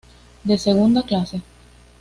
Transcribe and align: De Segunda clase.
De 0.45 0.57
Segunda 0.57 1.03
clase. 1.05 1.43